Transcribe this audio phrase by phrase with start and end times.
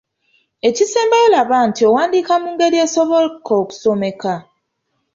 [0.67, 4.33] Ekisembayo laba nti owandiika mu ngeri esoboka okusomeka.